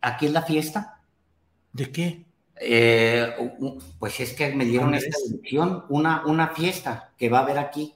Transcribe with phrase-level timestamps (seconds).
[0.00, 1.00] ¿Aquí es la fiesta?
[1.72, 2.24] ¿De qué?
[2.58, 3.34] Eh,
[3.98, 5.30] pues es que me dieron ¿Dónde esta es?
[5.32, 7.94] dirección, una, una fiesta que va a haber aquí.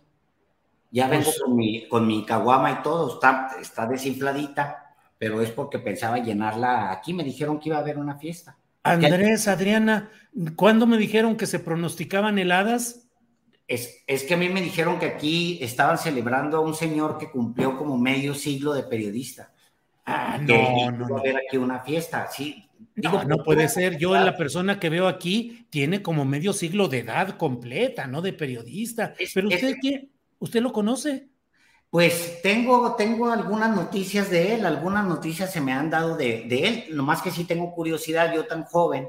[0.90, 5.50] Ya vengo Pues- con mi, con mi caguama y todo, está, está desinfladita, pero es
[5.50, 7.14] porque pensaba llenarla aquí.
[7.14, 8.56] Me dijeron que iba a haber una fiesta.
[8.82, 10.10] Andrés, Adriana,
[10.56, 13.06] ¿cuándo me dijeron que se pronosticaban heladas?
[13.68, 17.30] Es, es que a mí me dijeron que aquí estaban celebrando a un señor que
[17.30, 19.52] cumplió como medio siglo de periodista.
[20.06, 21.18] Ah, no, no, no.
[21.18, 22.66] haber aquí una fiesta, sí.
[22.96, 23.98] No, Digo, no puede ser.
[23.98, 28.20] Yo, la persona que veo aquí, tiene como medio siglo de edad completa, ¿no?
[28.22, 29.14] De periodista.
[29.18, 30.08] Es- Pero es- usted, ¿qué?
[30.38, 31.28] ¿Usted lo conoce?
[31.90, 36.68] Pues tengo, tengo algunas noticias de él, algunas noticias se me han dado de, de
[36.68, 39.08] él, nomás que sí tengo curiosidad, yo tan joven,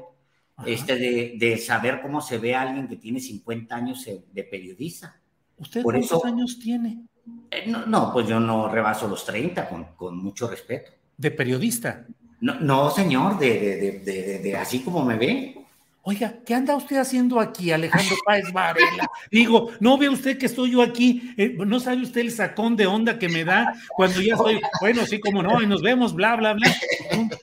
[0.56, 0.68] Ajá.
[0.68, 4.44] este, de, de saber cómo se ve a alguien que tiene 50 años de de
[4.44, 5.20] periodista.
[5.58, 7.04] ¿Usted por cuántos eso- años tiene
[7.50, 10.90] Eh, no, no, pues yo no rebaso los 30, con, con mucho respeto.
[11.16, 12.04] de periodista?
[12.40, 15.56] No, no señor, de, de, de, de- de- de así como me ve.
[16.04, 19.08] Oiga, ¿qué anda usted haciendo aquí, Alejandro Páez Varela?
[19.30, 21.32] Digo, ¿no ve usted que estoy yo aquí?
[21.36, 25.06] Eh, ¿No sabe usted el sacón de onda que me da cuando ya estoy, bueno,
[25.06, 26.74] sí, como no, y nos vemos, bla, bla, bla?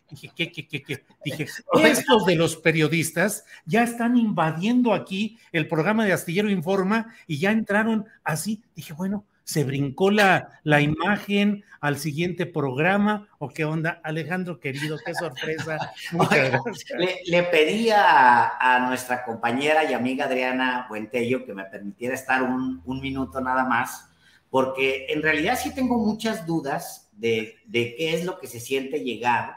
[0.09, 1.03] Dije, ¿qué, qué, qué, qué?
[1.23, 1.47] Dije,
[1.85, 7.51] estos de los periodistas ya están invadiendo aquí el programa de Astillero Informa y ya
[7.51, 8.61] entraron así.
[8.75, 14.95] Dije, bueno, se brincó la, la imagen al siguiente programa, o qué onda, Alejandro querido,
[15.03, 15.79] qué sorpresa.
[16.13, 16.61] Oiga.
[16.99, 22.43] Le, le pedí a, a nuestra compañera y amiga Adriana Buentello que me permitiera estar
[22.43, 24.07] un, un minuto nada más,
[24.51, 28.99] porque en realidad sí tengo muchas dudas de, de qué es lo que se siente
[29.03, 29.55] llegar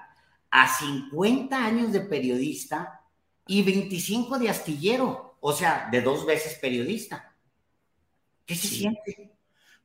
[0.51, 3.03] a 50 años de periodista
[3.47, 7.35] y 25 de astillero, o sea, de dos veces periodista.
[8.47, 8.75] ¿Qué se Sí.
[8.77, 9.32] siente?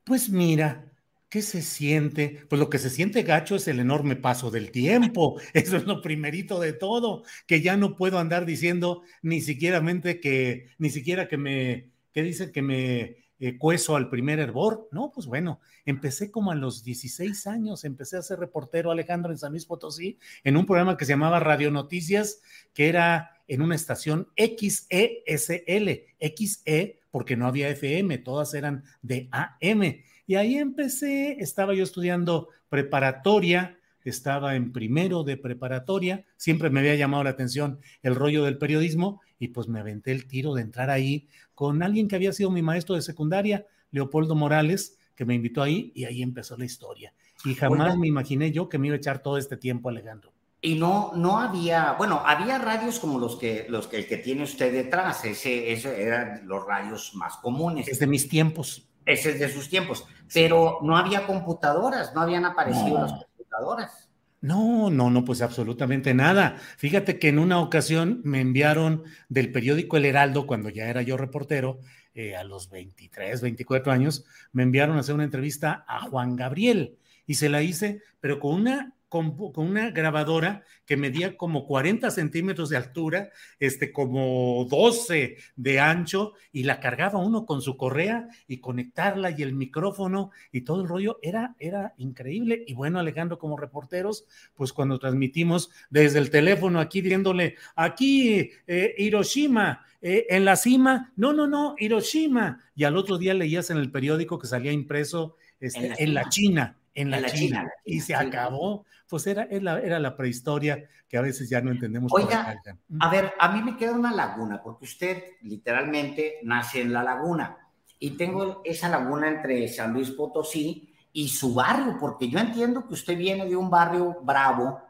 [0.08, 0.90] Pues mira,
[1.28, 2.46] ¿qué se siente?
[2.48, 5.38] Pues lo que se siente gacho es el enorme paso del tiempo.
[5.54, 10.18] Eso es lo primerito de todo, que ya no puedo andar diciendo ni siquiera mente
[10.20, 14.88] que, ni siquiera que me, que dice que me eh, cueso al primer hervor.
[14.92, 19.38] No, pues bueno, empecé como a los 16 años, empecé a ser reportero Alejandro en
[19.38, 22.40] San Luis Potosí, en un programa que se llamaba Radio Noticias,
[22.74, 30.02] que era en una estación XESL, XE, porque no había FM, todas eran de AM.
[30.26, 33.78] Y ahí empecé, estaba yo estudiando preparatoria,
[34.08, 39.20] estaba en primero de preparatoria, siempre me había llamado la atención el rollo del periodismo
[39.38, 42.62] y pues me aventé el tiro de entrar ahí con alguien que había sido mi
[42.62, 47.12] maestro de secundaria, Leopoldo Morales, que me invitó ahí y ahí empezó la historia.
[47.44, 47.96] Y jamás Oiga.
[47.96, 50.32] me imaginé yo que me iba a echar todo este tiempo, Alejandro.
[50.60, 54.42] Y no, no había, bueno, había radios como los que, los que, el que tiene
[54.42, 57.86] usted detrás, ese, ese eran los radios más comunes.
[57.86, 58.88] Es de mis tiempos.
[59.06, 60.04] Ese es de sus tiempos.
[60.34, 63.00] Pero no había computadoras, no habían aparecido No.
[63.02, 64.07] las computadoras.
[64.40, 66.56] No, no, no, pues absolutamente nada.
[66.76, 71.16] Fíjate que en una ocasión me enviaron del periódico El Heraldo, cuando ya era yo
[71.16, 71.80] reportero,
[72.14, 76.96] eh, a los 23, 24 años, me enviaron a hacer una entrevista a Juan Gabriel
[77.26, 82.10] y se la hice, pero con una, con, con una grabadora que medía como 40
[82.10, 88.28] centímetros de altura, este, como 12 de ancho, y la cargaba uno con su correa
[88.46, 92.64] y conectarla y el micrófono y todo el rollo, era, era increíble.
[92.66, 98.94] Y bueno, Alejandro, como reporteros, pues cuando transmitimos desde el teléfono aquí diciéndole, aquí eh,
[98.98, 102.60] Hiroshima, eh, en la cima, no, no, no, Hiroshima.
[102.74, 106.14] Y al otro día leías en el periódico que salía impreso este, En la en
[106.14, 106.30] la cima.
[106.30, 108.84] China, en la, China, y se acabó.
[109.08, 112.12] Pues era, era, la prehistoria que a veces ya no entendemos.
[112.12, 112.60] Oiga,
[113.00, 117.56] a ver, a mí me queda una laguna, porque usted literalmente nace en la laguna
[117.98, 122.94] y tengo esa laguna entre San Luis Potosí y su barrio, porque yo entiendo que
[122.94, 124.80] usted viene de un barrio bravo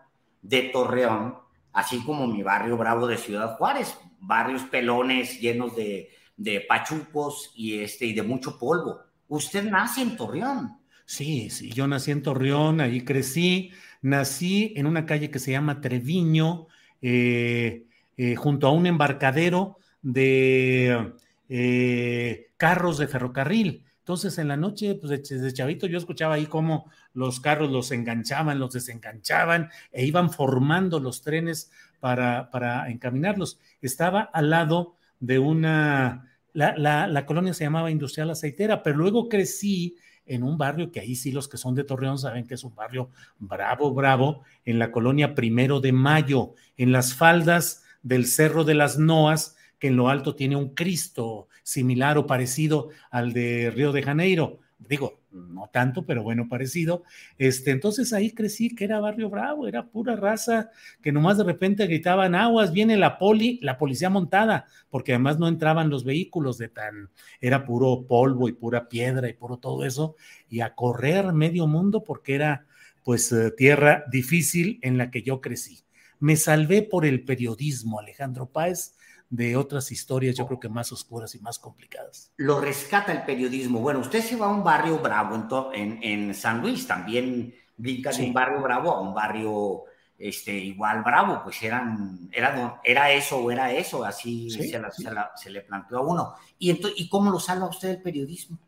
[0.43, 1.37] de Torreón,
[1.73, 7.81] así como mi barrio bravo de Ciudad Juárez, barrios pelones llenos de, de pachucos y,
[7.81, 9.01] este, y de mucho polvo.
[9.29, 10.78] Usted nace en Torreón.
[11.09, 13.73] Sí, sí, yo nací en Torreón, ahí crecí,
[14.03, 16.67] nací en una calle que se llama Treviño,
[17.01, 17.87] eh,
[18.19, 21.15] eh, junto a un embarcadero de
[21.49, 23.87] eh, carros de ferrocarril.
[24.01, 28.59] Entonces en la noche, pues desde chavito yo escuchaba ahí cómo los carros los enganchaban,
[28.59, 31.71] los desenganchaban e iban formando los trenes
[32.01, 33.59] para, para encaminarlos.
[33.81, 39.97] Estaba al lado de una, la, la colonia se llamaba Industrial Aceitera, pero luego crecí
[40.29, 42.75] en un barrio que ahí sí los que son de Torreón saben que es un
[42.75, 48.75] barrio bravo, bravo, en la colonia Primero de Mayo, en las faldas del Cerro de
[48.75, 53.93] las Noas, que en lo alto tiene un Cristo similar o parecido al de Río
[53.93, 54.59] de Janeiro.
[54.79, 57.03] Digo, no tanto, pero bueno, parecido.
[57.37, 60.71] Este, entonces ahí crecí que era barrio bravo, era pura raza,
[61.03, 65.49] que nomás de repente gritaban aguas, viene la poli, la policía montada, porque además no
[65.49, 67.11] entraban los vehículos de tan,
[67.41, 70.17] era puro polvo y pura piedra y puro todo eso,
[70.49, 72.67] y a correr medio mundo porque era
[73.05, 75.81] pues eh, tierra difícil en la que yo crecí.
[76.21, 78.97] Me salvé por el periodismo, Alejandro Páez,
[79.31, 82.33] de otras historias, yo creo que más oscuras y más complicadas.
[82.37, 83.81] Lo rescata el periodismo.
[83.81, 88.25] Bueno, usted se va a un barrio bravo en, en, San Luis, también brinca de
[88.25, 89.85] un barrio bravo a un barrio
[90.19, 95.99] este, igual bravo, pues eran, era, era eso o era eso, así se, le planteó
[95.99, 96.35] a uno.
[96.59, 98.59] ¿Y, entonces, ¿Y cómo lo salva usted el periodismo?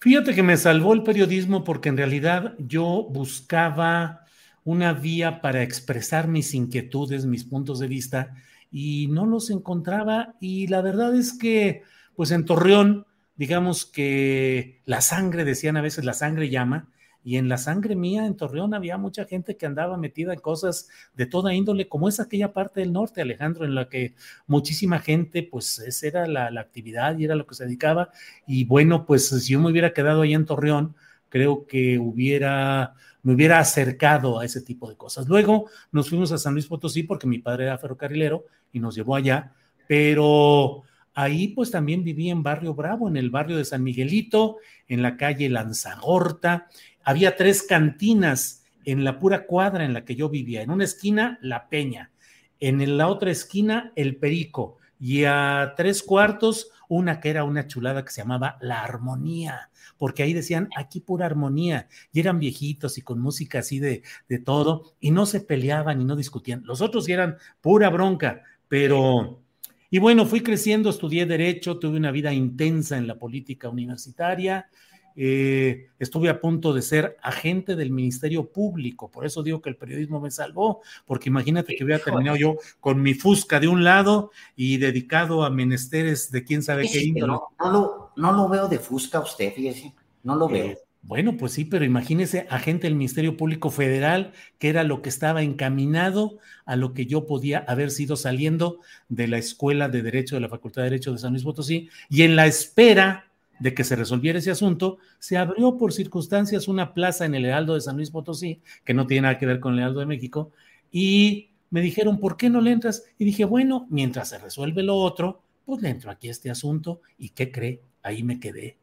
[0.00, 4.24] Fíjate que me salvó el periodismo porque en realidad yo buscaba
[4.64, 8.34] una vía para expresar mis inquietudes, mis puntos de vista,
[8.70, 11.82] y no los encontraba y la verdad es que
[12.16, 16.88] pues en Torreón, digamos que la sangre, decían a veces, la sangre llama,
[17.22, 20.88] y en la sangre mía en Torreón había mucha gente que andaba metida en cosas
[21.14, 24.14] de toda índole, como es aquella parte del norte, Alejandro, en la que
[24.46, 28.10] muchísima gente, pues esa era la, la actividad y era lo que se dedicaba.
[28.46, 30.94] Y bueno, pues si yo me hubiera quedado ahí en Torreón,
[31.28, 32.94] creo que hubiera
[33.26, 35.26] me hubiera acercado a ese tipo de cosas.
[35.26, 39.16] Luego nos fuimos a San Luis Potosí porque mi padre era ferrocarrilero y nos llevó
[39.16, 39.52] allá,
[39.88, 45.02] pero ahí pues también viví en Barrio Bravo, en el barrio de San Miguelito, en
[45.02, 46.68] la calle Lanzagorta.
[47.02, 50.62] Había tres cantinas en la pura cuadra en la que yo vivía.
[50.62, 52.12] En una esquina, La Peña.
[52.60, 54.76] En la otra esquina, El Perico.
[54.98, 60.22] Y a tres cuartos, una que era una chulada que se llamaba La Armonía porque
[60.22, 64.94] ahí decían aquí pura armonía, y eran viejitos y con música así de, de todo,
[65.00, 66.62] y no se peleaban y no discutían.
[66.64, 69.42] Los otros eran pura bronca, pero...
[69.88, 74.68] Y bueno, fui creciendo, estudié derecho, tuve una vida intensa en la política universitaria,
[75.16, 79.76] eh, estuve a punto de ser agente del Ministerio Público, por eso digo que el
[79.76, 84.30] periodismo me salvó, porque imagínate que hubiera terminado yo con mi fusca de un lado
[84.54, 87.32] y dedicado a menesteres de quién sabe qué índole.
[87.32, 90.66] No, no, lo, no lo veo de fusca usted, fíjese, no lo veo.
[90.66, 95.08] Eh, bueno, pues sí, pero imagínese, agente del Ministerio Público Federal, que era lo que
[95.08, 100.34] estaba encaminado a lo que yo podía haber sido saliendo de la Escuela de Derecho
[100.34, 103.25] de la Facultad de Derecho de San Luis Potosí, y en la espera
[103.58, 107.74] de que se resolviera ese asunto, se abrió por circunstancias una plaza en el Heraldo
[107.74, 110.52] de San Luis Potosí, que no tiene nada que ver con el Heraldo de México,
[110.90, 113.04] y me dijeron, ¿por qué no le entras?
[113.18, 117.00] Y dije, bueno, mientras se resuelve lo otro, pues le entro aquí a este asunto,
[117.18, 117.82] y ¿qué cree?
[118.02, 118.78] Ahí me quedé.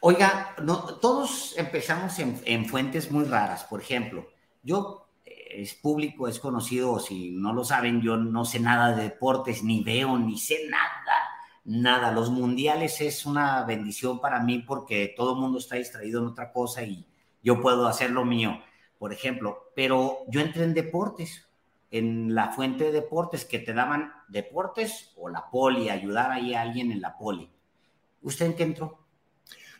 [0.00, 0.54] Oiga,
[1.00, 4.28] todos empezamos en, en fuentes muy raras, por ejemplo,
[4.62, 9.04] yo eh, es público, es conocido, si no lo saben, yo no sé nada de
[9.04, 10.92] deportes, ni veo, ni sé nada
[11.66, 12.12] nada.
[12.12, 16.52] Los mundiales es una bendición para mí porque todo el mundo está distraído en otra
[16.52, 17.06] cosa y
[17.42, 18.60] yo puedo hacer lo mío,
[18.98, 19.70] por ejemplo.
[19.74, 21.46] Pero yo entré en deportes,
[21.90, 26.62] en la fuente de deportes que te daban deportes o la poli, ayudar ahí a
[26.62, 27.50] alguien en la poli.
[28.22, 28.98] ¿Usted en qué entró?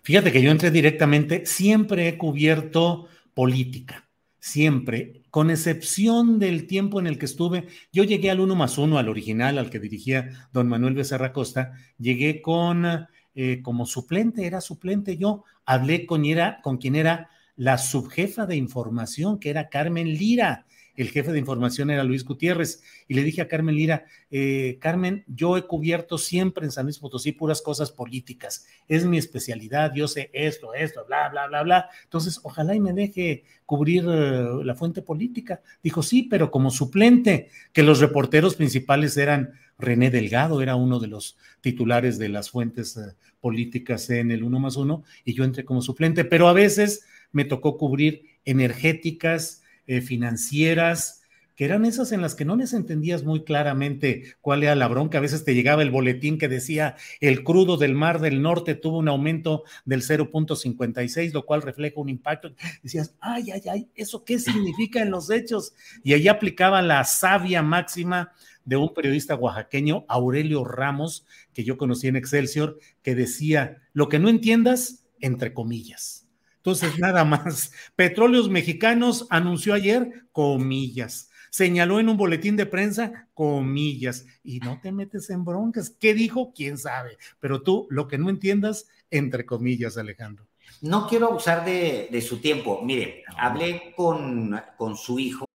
[0.02, 4.05] Fíjate que yo entré directamente, siempre he cubierto política
[4.47, 8.97] siempre, con excepción del tiempo en el que estuve, yo llegué al uno más uno,
[8.97, 14.61] al original, al que dirigía don Manuel Becerra Costa, llegué con, eh, como suplente, era
[14.61, 20.07] suplente yo, hablé con, era, con quien era la subjefa de información, que era Carmen
[20.07, 20.65] Lira,
[20.97, 25.25] el jefe de información era Luis Gutiérrez, y le dije a Carmen Lira, eh, Carmen,
[25.26, 30.09] yo he cubierto siempre en San Luis Potosí puras cosas políticas, es mi especialidad, yo
[30.09, 34.75] sé esto, esto, bla, bla, bla, bla, entonces ojalá y me deje cubrir uh, la
[34.75, 35.61] fuente política.
[35.83, 41.09] Dijo, sí, pero como suplente, que los reporteros principales eran René Delgado, era uno de
[41.09, 45.65] los titulares de las fuentes uh, políticas en el uno más uno, y yo entré
[45.65, 51.23] como suplente, pero a veces me tocó cubrir energéticas, eh, financieras,
[51.57, 55.19] que eran esas en las que no les entendías muy claramente cuál era la bronca.
[55.19, 58.99] A veces te llegaba el boletín que decía el crudo del Mar del Norte tuvo
[58.99, 62.55] un aumento del 0.56, lo cual refleja un impacto.
[62.83, 65.73] Decías, ay, ay, ay, ¿eso qué significa en los hechos?
[66.05, 68.33] Y ahí aplicaba la sabia máxima
[68.66, 71.25] de un periodista oaxaqueño, Aurelio Ramos,
[71.55, 76.25] que yo conocí en Excelsior, que decía, lo que no entiendas, entre comillas.
[76.66, 77.70] Entonces, nada más.
[77.94, 81.30] Petróleos Mexicanos anunció ayer, comillas.
[81.49, 84.26] Señaló en un boletín de prensa, comillas.
[84.42, 85.90] Y no te metes en broncas.
[85.90, 86.52] ¿Qué dijo?
[86.52, 87.18] ¿Quién sabe?
[87.38, 90.49] Pero tú, lo que no entiendas, entre comillas, Alejandro.
[90.80, 92.82] No quiero abusar de, de su tiempo.
[92.82, 95.46] Mire, hablé con, con su hijo.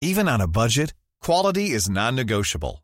[0.00, 2.83] Even on a budget, quality is non-negotiable.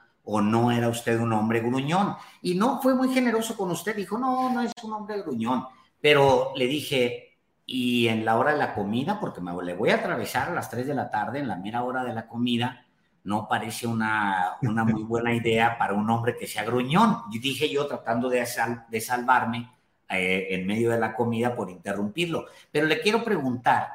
[0.33, 2.15] o no era usted un hombre gruñón.
[2.41, 3.93] Y no, fue muy generoso con usted.
[3.93, 5.65] Dijo, no, no es un hombre gruñón.
[5.99, 9.95] Pero le dije, y en la hora de la comida, porque me le voy a
[9.95, 12.85] atravesar a las 3 de la tarde, en la mera hora de la comida,
[13.25, 17.23] no parece una, una muy buena idea para un hombre que sea gruñón.
[17.29, 19.69] Y dije yo tratando de, sal, de salvarme
[20.07, 22.45] eh, en medio de la comida por interrumpirlo.
[22.71, 23.89] Pero le quiero preguntar,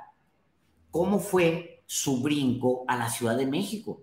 [0.90, 4.02] ¿cómo fue su brinco a la Ciudad de México?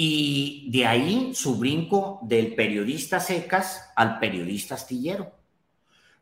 [0.00, 5.37] Y de ahí su brinco del periodista secas al periodista astillero.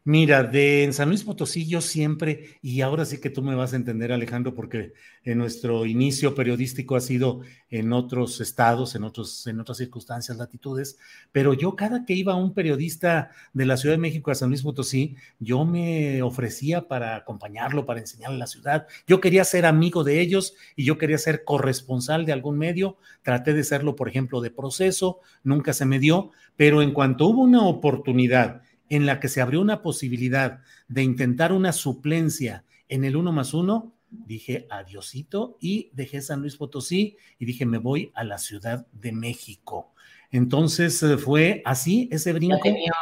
[0.09, 3.73] Mira, de en San Luis Potosí yo siempre, y ahora sí que tú me vas
[3.73, 4.93] a entender Alejandro, porque
[5.25, 10.97] en nuestro inicio periodístico ha sido en otros estados, en, otros, en otras circunstancias, latitudes,
[11.33, 14.63] pero yo cada que iba un periodista de la Ciudad de México a San Luis
[14.63, 18.87] Potosí, yo me ofrecía para acompañarlo, para enseñarle la ciudad.
[19.09, 22.97] Yo quería ser amigo de ellos y yo quería ser corresponsal de algún medio.
[23.23, 27.43] Traté de serlo, por ejemplo, de proceso, nunca se me dio, pero en cuanto hubo
[27.43, 33.17] una oportunidad, en la que se abrió una posibilidad de intentar una suplencia en el
[33.17, 38.25] uno más uno, dije adiosito y dejé San Luis Potosí y dije me voy a
[38.25, 39.93] la Ciudad de México.
[40.31, 42.57] Entonces eh, fue así ese brinco.
[42.57, 42.93] ¿Ya tenía,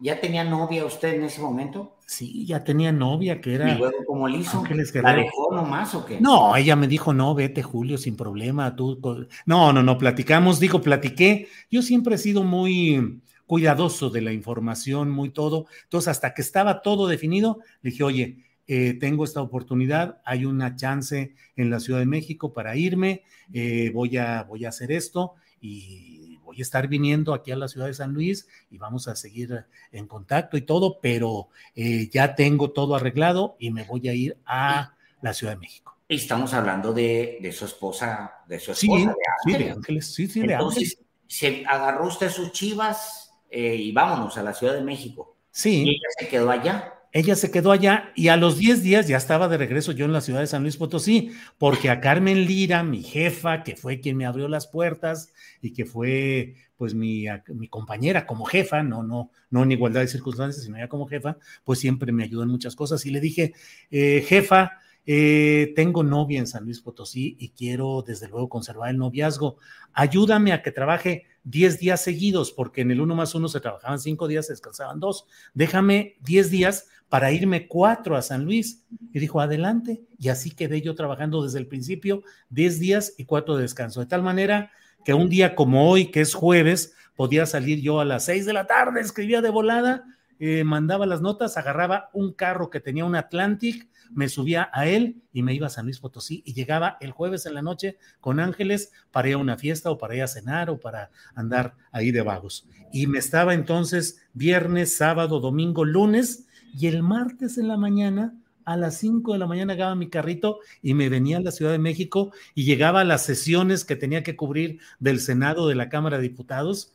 [0.00, 1.96] ¿Ya tenía, novia usted en ese momento?
[2.06, 3.72] Sí, ya tenía novia que era.
[3.72, 4.62] ¿Y luego cómo le hizo?
[5.02, 6.20] ¿La dejó nomás o qué?
[6.20, 8.74] No, ella me dijo, no, vete Julio, sin problema.
[8.74, 9.00] Tú...
[9.46, 11.48] No, no, no, platicamos, digo, platiqué.
[11.70, 13.22] Yo siempre he sido muy
[13.52, 15.66] cuidadoso de la información, muy todo.
[15.82, 20.74] Entonces, hasta que estaba todo definido, le dije, oye, eh, tengo esta oportunidad, hay una
[20.74, 25.34] chance en la Ciudad de México para irme, eh, voy, a, voy a hacer esto
[25.60, 29.16] y voy a estar viniendo aquí a la ciudad de San Luis y vamos a
[29.16, 34.14] seguir en contacto y todo, pero eh, ya tengo todo arreglado y me voy a
[34.14, 35.94] ir a la Ciudad de México.
[36.08, 40.26] Estamos hablando de, de su esposa, de su esposa sí, de Sí, de Ángeles, sí,
[40.26, 41.06] sí, de Entonces, Ángeles.
[41.26, 45.36] se agarró usted sus chivas eh, y vámonos a la Ciudad de México.
[45.50, 45.82] Sí.
[45.84, 46.94] Y ella se quedó allá.
[47.14, 50.14] Ella se quedó allá y a los 10 días ya estaba de regreso yo en
[50.14, 54.16] la ciudad de San Luis Potosí, porque a Carmen Lira, mi jefa, que fue quien
[54.16, 55.30] me abrió las puertas
[55.60, 60.08] y que fue pues mi, mi compañera como jefa, no, no, no en igualdad de
[60.08, 63.04] circunstancias, sino ya como jefa, pues siempre me ayudó en muchas cosas.
[63.04, 63.52] Y le dije,
[63.90, 64.72] eh, jefa,
[65.04, 69.58] eh, tengo novia en San Luis Potosí y quiero desde luego conservar el noviazgo.
[69.92, 73.98] Ayúdame a que trabaje 10 días seguidos, porque en el uno más uno se trabajaban
[73.98, 75.26] cinco días, se descansaban dos.
[75.54, 78.84] Déjame 10 días para irme cuatro a San Luis.
[79.12, 80.02] Y dijo, adelante.
[80.18, 84.00] Y así quedé yo trabajando desde el principio, 10 días y cuatro de descanso.
[84.00, 84.70] De tal manera
[85.04, 88.52] que un día como hoy, que es jueves, podía salir yo a las 6 de
[88.52, 90.04] la tarde, escribía de volada,
[90.44, 95.22] eh, mandaba las notas, agarraba un carro que tenía un Atlantic, me subía a él
[95.32, 98.40] y me iba a San Luis Potosí y llegaba el jueves en la noche con
[98.40, 102.10] Ángeles para ir a una fiesta o para ir a cenar o para andar ahí
[102.10, 102.66] de vagos.
[102.92, 108.34] Y me estaba entonces viernes, sábado, domingo, lunes y el martes en la mañana
[108.64, 111.70] a las 5 de la mañana agarraba mi carrito y me venía a la Ciudad
[111.70, 115.88] de México y llegaba a las sesiones que tenía que cubrir del Senado de la
[115.88, 116.92] Cámara de Diputados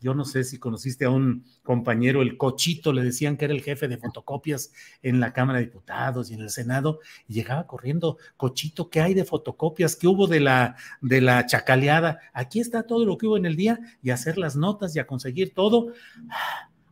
[0.00, 3.62] yo no sé si conociste a un compañero, el Cochito, le decían que era el
[3.62, 8.18] jefe de fotocopias en la Cámara de Diputados y en el Senado, y llegaba corriendo,
[8.36, 9.96] Cochito, ¿qué hay de fotocopias?
[9.96, 12.20] ¿Qué hubo de la, de la chacaleada?
[12.32, 15.06] Aquí está todo lo que hubo en el día y hacer las notas y a
[15.06, 15.92] conseguir todo.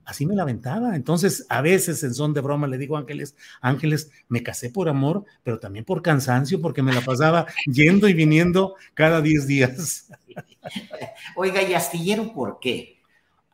[0.06, 0.46] Así me la.
[0.94, 5.24] Entonces, a veces en son de broma le digo, Ángeles, Ángeles, me casé por amor,
[5.42, 10.08] pero también por cansancio, porque me la pasaba yendo y viniendo cada 10 días.
[11.36, 12.95] Oiga, ¿y astillero por qué?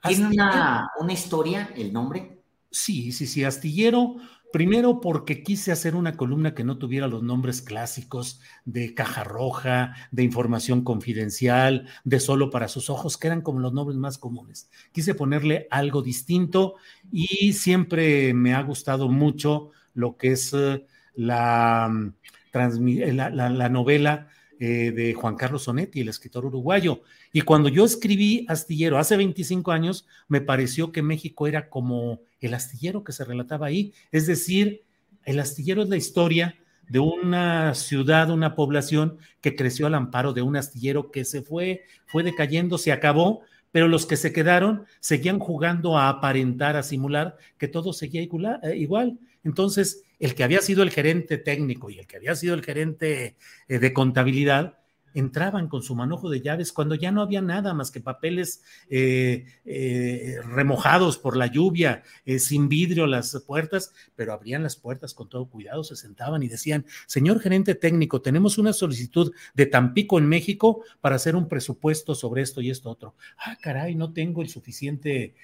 [0.02, 2.42] ¿Tiene una, historia el nombre?
[2.71, 4.16] Sí, sí, sí, astillero.
[4.52, 9.94] Primero porque quise hacer una columna que no tuviera los nombres clásicos de caja roja,
[10.11, 14.71] de información confidencial, de solo para sus ojos, que eran como los nombres más comunes.
[14.92, 16.75] Quise ponerle algo distinto
[17.11, 24.28] y siempre me ha gustado mucho lo que es eh, la, mm, eh, la novela
[24.64, 27.02] eh, de Juan Carlos Sonetti, el escritor uruguayo.
[27.33, 32.54] Y cuando yo escribí Astillero hace 25 años, me pareció que México era como el
[32.54, 33.92] astillero que se relataba ahí.
[34.12, 34.85] Es decir,
[35.25, 36.54] el astillero es la historia
[36.88, 41.83] de una ciudad, una población que creció al amparo de un astillero que se fue,
[42.07, 43.40] fue decayendo, se acabó,
[43.73, 48.76] pero los que se quedaron seguían jugando a aparentar, a simular que todo seguía eh,
[48.76, 49.19] igual.
[49.42, 53.37] Entonces, el que había sido el gerente técnico y el que había sido el gerente
[53.67, 54.79] eh, de contabilidad,
[55.14, 59.47] entraban con su manojo de llaves cuando ya no había nada más que papeles eh,
[59.64, 65.28] eh, remojados por la lluvia, eh, sin vidrio las puertas, pero abrían las puertas con
[65.28, 70.27] todo cuidado, se sentaban y decían, señor gerente técnico, tenemos una solicitud de Tampico en
[70.27, 73.14] México para hacer un presupuesto sobre esto y esto otro.
[73.38, 75.35] Ah, caray, no tengo el suficiente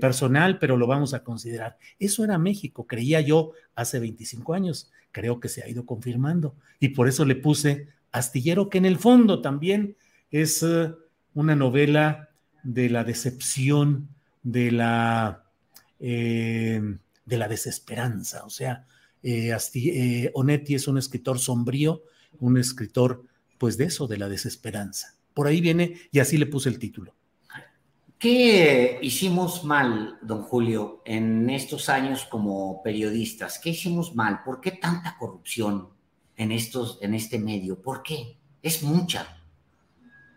[0.00, 1.76] personal, pero lo vamos a considerar.
[1.98, 4.90] Eso era México, creía yo hace 25 años.
[5.12, 8.98] Creo que se ha ido confirmando y por eso le puse Astillero, que en el
[8.98, 9.96] fondo también
[10.30, 10.92] es eh,
[11.34, 12.30] una novela
[12.62, 14.08] de la decepción,
[14.42, 15.44] de la,
[16.00, 16.80] eh,
[17.24, 18.44] de la desesperanza.
[18.44, 18.86] O sea,
[19.22, 22.02] eh, Onetti es un escritor sombrío,
[22.40, 23.24] un escritor,
[23.58, 25.14] pues de eso, de la desesperanza.
[25.34, 27.14] Por ahí viene, y así le puse el título.
[28.18, 33.58] ¿Qué hicimos mal, don Julio, en estos años como periodistas?
[33.58, 34.42] ¿Qué hicimos mal?
[34.42, 35.95] ¿Por qué tanta corrupción?
[36.36, 37.80] En, estos, en este medio.
[37.80, 38.36] ¿Por qué?
[38.62, 39.36] Es mucha.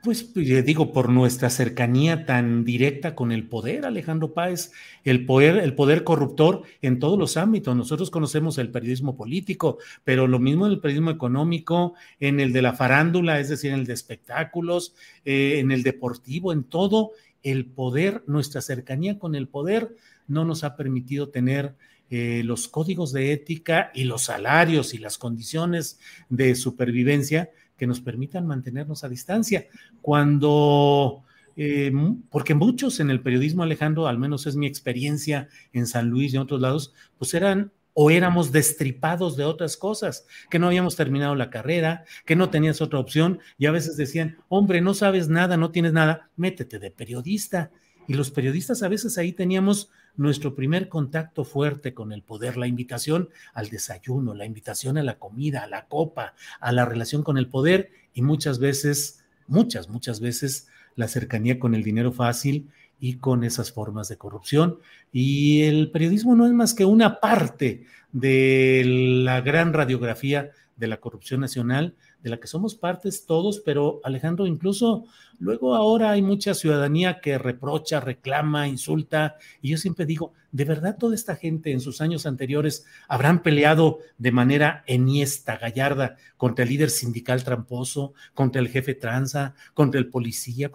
[0.02, 4.72] Pues, pues digo, por nuestra cercanía tan directa con el poder, Alejandro Páez,
[5.04, 7.76] el poder, el poder corruptor en todos los ámbitos.
[7.76, 12.62] Nosotros conocemos el periodismo político, pero lo mismo en el periodismo económico, en el de
[12.62, 17.12] la farándula, es decir, en el de espectáculos, eh, en el deportivo, en todo
[17.44, 19.96] el poder, nuestra cercanía con el poder
[20.28, 21.76] no nos ha permitido tener
[22.10, 28.02] eh, los códigos de ética y los salarios y las condiciones de supervivencia que nos
[28.02, 29.68] permitan mantenernos a distancia.
[30.02, 31.24] Cuando,
[31.56, 31.92] eh,
[32.30, 36.36] porque muchos en el periodismo, Alejandro, al menos es mi experiencia en San Luis y
[36.36, 41.36] en otros lados, pues eran o éramos destripados de otras cosas, que no habíamos terminado
[41.36, 45.58] la carrera, que no tenías otra opción, y a veces decían, hombre, no sabes nada,
[45.58, 47.72] no tienes nada, métete de periodista.
[48.10, 52.66] Y los periodistas a veces ahí teníamos nuestro primer contacto fuerte con el poder, la
[52.66, 57.38] invitación al desayuno, la invitación a la comida, a la copa, a la relación con
[57.38, 63.18] el poder y muchas veces, muchas, muchas veces la cercanía con el dinero fácil y
[63.18, 64.80] con esas formas de corrupción.
[65.14, 70.98] Y el periodismo no es más que una parte de la gran radiografía de la
[70.98, 75.06] corrupción nacional, de la que somos partes todos, pero Alejandro, incluso
[75.40, 80.98] luego ahora hay mucha ciudadanía que reprocha, reclama, insulta, y yo siempre digo, ¿de verdad
[80.98, 86.70] toda esta gente en sus años anteriores habrán peleado de manera enhiesta, gallarda, contra el
[86.70, 90.72] líder sindical tramposo, contra el jefe tranza, contra el policía?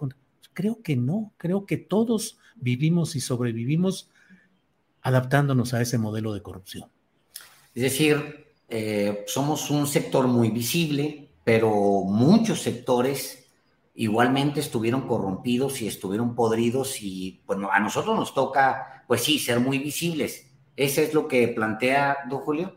[0.53, 4.09] Creo que no, creo que todos vivimos y sobrevivimos
[5.01, 6.89] adaptándonos a ese modelo de corrupción.
[7.75, 13.47] Es decir, eh, somos un sector muy visible, pero muchos sectores
[13.93, 19.61] igualmente estuvieron corrompidos y estuvieron podridos y bueno, a nosotros nos toca, pues sí, ser
[19.61, 20.51] muy visibles.
[20.75, 22.75] ¿Ese es lo que plantea don Julio?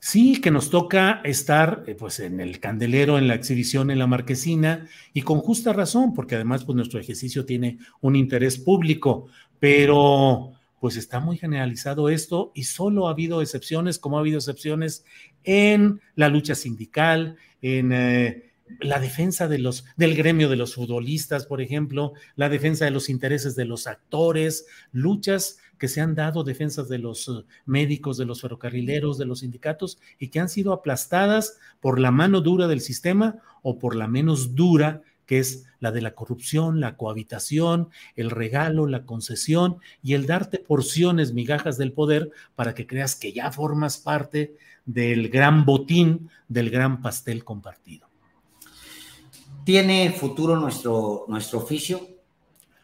[0.00, 4.06] Sí, que nos toca estar eh, pues en el candelero, en la exhibición, en la
[4.06, 9.26] marquesina y con justa razón, porque además pues nuestro ejercicio tiene un interés público,
[9.60, 15.04] pero pues está muy generalizado esto y solo ha habido excepciones, como ha habido excepciones
[15.44, 21.46] en la lucha sindical, en eh, la defensa de los, del gremio de los futbolistas,
[21.46, 26.44] por ejemplo, la defensa de los intereses de los actores, luchas que se han dado,
[26.44, 30.72] defensas de los eh, médicos, de los ferrocarrileros, de los sindicatos, y que han sido
[30.72, 35.92] aplastadas por la mano dura del sistema o por la menos dura que es la
[35.92, 41.92] de la corrupción, la cohabitación, el regalo, la concesión y el darte porciones, migajas del
[41.92, 48.08] poder para que creas que ya formas parte del gran botín, del gran pastel compartido.
[49.64, 52.00] ¿Tiene futuro nuestro, nuestro oficio?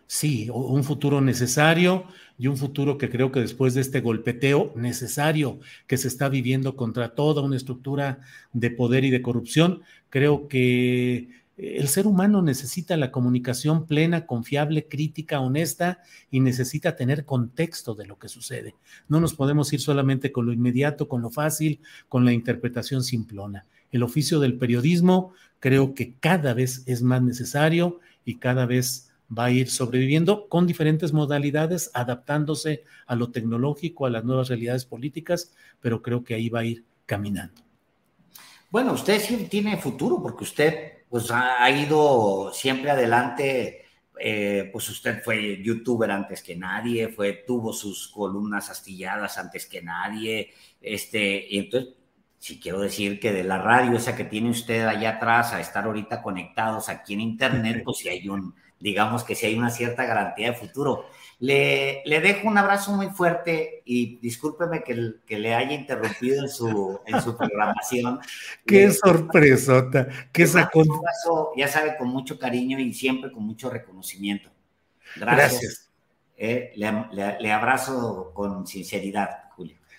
[0.06, 2.04] Sí, un futuro necesario
[2.38, 6.76] y un futuro que creo que después de este golpeteo necesario que se está viviendo
[6.76, 8.20] contra toda una estructura
[8.52, 9.80] de poder y de corrupción,
[10.10, 17.24] creo que el ser humano necesita la comunicación plena, confiable, crítica, honesta y necesita tener
[17.24, 18.74] contexto de lo que sucede.
[19.08, 23.66] No nos podemos ir solamente con lo inmediato, con lo fácil, con la interpretación simplona.
[23.92, 29.46] El oficio del periodismo creo que cada vez es más necesario y cada vez va
[29.46, 35.52] a ir sobreviviendo con diferentes modalidades, adaptándose a lo tecnológico, a las nuevas realidades políticas,
[35.80, 37.62] pero creo que ahí va a ir caminando.
[38.70, 43.84] Bueno, usted sí tiene futuro porque usted pues ha, ido siempre adelante.
[44.18, 49.80] Eh, pues usted fue youtuber antes que nadie, fue, tuvo sus columnas astilladas antes que
[49.80, 51.94] nadie, este, y entonces
[52.38, 55.84] si quiero decir que de la radio esa que tiene usted allá atrás a estar
[55.84, 60.04] ahorita conectados aquí en internet, pues si hay un, digamos que si hay una cierta
[60.06, 61.06] garantía de futuro.
[61.38, 66.48] Le, le dejo un abrazo muy fuerte y discúlpeme que, que le haya interrumpido en
[66.48, 68.20] su, en su programación.
[68.66, 70.80] Qué sorpresota, qué sacó.
[70.80, 74.50] Un abrazo, ya sabe, con mucho cariño y siempre con mucho reconocimiento.
[75.16, 75.90] Gracias.
[76.36, 79.44] Eh, le, le abrazo con sinceridad.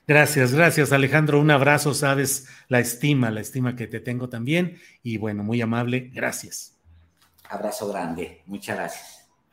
[0.07, 1.41] Gracias, gracias Alejandro.
[1.41, 4.77] Un abrazo, sabes la estima, la estima que te tengo también.
[5.01, 6.77] Y bueno, muy amable, gracias.
[7.49, 9.24] Abrazo grande, muchas gracias.